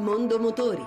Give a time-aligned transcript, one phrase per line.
[0.00, 0.82] Mondo Motori.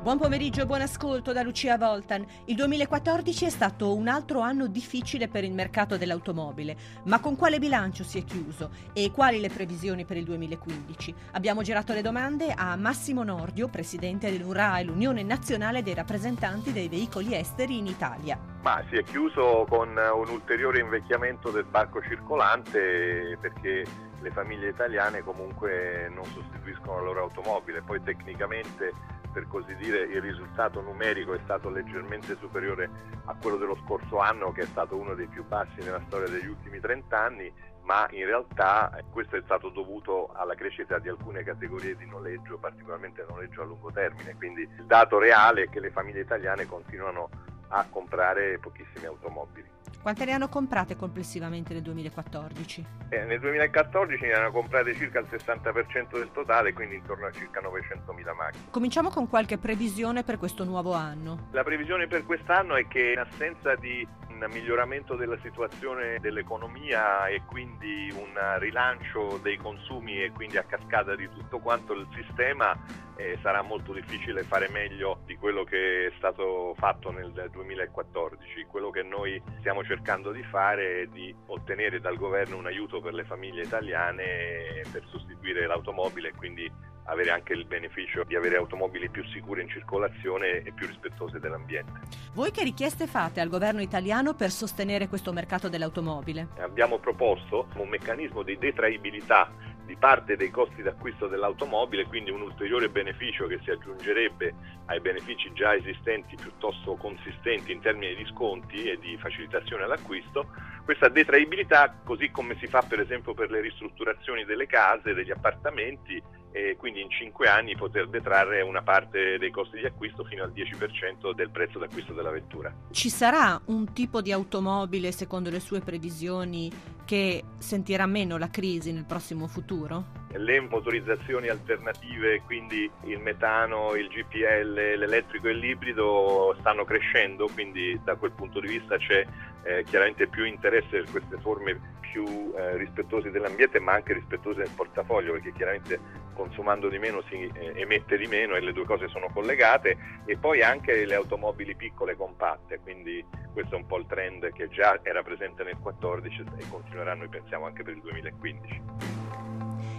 [0.00, 2.24] Buon pomeriggio e buon ascolto da Lucia Voltan.
[2.46, 7.58] Il 2014 è stato un altro anno difficile per il mercato dell'automobile, ma con quale
[7.58, 11.14] bilancio si è chiuso e quali le previsioni per il 2015?
[11.32, 17.34] Abbiamo girato le domande a Massimo Nordio, presidente dell'URAE, l'Unione Nazionale dei Rappresentanti dei Veicoli
[17.34, 18.57] Esteri in Italia.
[18.60, 23.84] Ma si è chiuso con un ulteriore invecchiamento del parco circolante perché
[24.20, 28.92] le famiglie italiane comunque non sostituiscono la loro automobile, poi tecnicamente
[29.32, 32.90] per così dire il risultato numerico è stato leggermente superiore
[33.26, 36.48] a quello dello scorso anno che è stato uno dei più bassi nella storia degli
[36.48, 37.52] ultimi 30 anni,
[37.82, 43.24] ma in realtà questo è stato dovuto alla crescita di alcune categorie di noleggio, particolarmente
[43.28, 47.28] noleggio a lungo termine, quindi il dato reale è che le famiglie italiane continuano
[47.68, 49.76] a comprare pochissime automobili.
[50.00, 52.86] Quante ne hanno comprate complessivamente nel 2014?
[53.10, 57.60] Eh, nel 2014 ne hanno comprate circa il 60% del totale, quindi intorno a circa
[57.60, 58.64] 900.000 macchine.
[58.70, 61.48] Cominciamo con qualche previsione per questo nuovo anno.
[61.50, 67.42] La previsione per quest'anno è che in assenza di un miglioramento della situazione dell'economia e
[67.44, 72.76] quindi un rilancio dei consumi e quindi a cascata di tutto quanto il sistema
[73.18, 78.64] eh, sarà molto difficile fare meglio di quello che è stato fatto nel 2014.
[78.64, 83.14] Quello che noi stiamo cercando di fare è di ottenere dal governo un aiuto per
[83.14, 86.70] le famiglie italiane per sostituire l'automobile e quindi
[87.08, 92.00] avere anche il beneficio di avere automobili più sicure in circolazione e più rispettose dell'ambiente.
[92.34, 96.48] Voi che richieste fate al governo italiano per sostenere questo mercato dell'automobile?
[96.58, 99.50] Abbiamo proposto un meccanismo di detraibilità
[99.88, 105.50] di parte dei costi d'acquisto dell'automobile, quindi un ulteriore beneficio che si aggiungerebbe ai benefici
[105.54, 110.50] già esistenti piuttosto consistenti in termini di sconti e di facilitazione all'acquisto.
[110.84, 116.22] Questa detraibilità, così come si fa per esempio per le ristrutturazioni delle case, degli appartamenti,
[116.52, 120.52] e quindi in 5 anni poter detrarre una parte dei costi di acquisto fino al
[120.52, 122.72] 10% del prezzo d'acquisto della vettura.
[122.90, 126.70] Ci sarà un tipo di automobile, secondo le sue previsioni,
[127.04, 130.26] che sentirà meno la crisi nel prossimo futuro?
[130.30, 138.16] Le motorizzazioni alternative, quindi il metano, il GPL, l'elettrico e l'ibrido stanno crescendo, quindi da
[138.16, 139.26] quel punto di vista c'è
[139.62, 144.72] eh, chiaramente più interesse per queste forme più eh, rispettose dell'ambiente ma anche rispettose del
[144.74, 146.00] portafoglio perché chiaramente
[146.38, 150.36] consumando di meno si eh, emette di meno e le due cose sono collegate e
[150.36, 155.00] poi anche le automobili piccole compatte, quindi questo è un po' il trend che già
[155.02, 158.82] era presente nel 2014 e continuerà noi pensiamo anche per il 2015.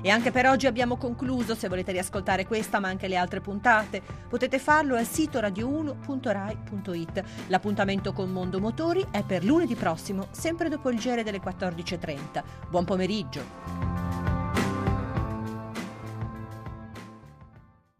[0.00, 4.00] E anche per oggi abbiamo concluso, se volete riascoltare questa ma anche le altre puntate,
[4.28, 7.24] potete farlo al sito radio1.rai.it.
[7.48, 12.44] L'appuntamento con Mondo Motori è per lunedì prossimo, sempre dopo il gere delle 14.30.
[12.68, 13.87] Buon pomeriggio!